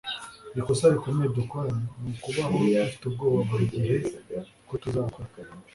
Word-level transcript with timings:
Ikosa 0.59 0.93
rikomeye 0.93 1.29
dukora 1.37 1.69
ni 2.01 2.09
ukubaho 2.15 2.55
dufite 2.79 3.03
ubwoba 3.05 3.39
buri 3.49 3.65
gihe 3.73 3.95
ko 4.67 4.73
tuzakora.” 4.83 5.27